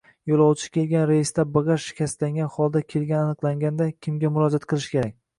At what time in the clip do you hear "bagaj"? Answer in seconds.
1.57-1.75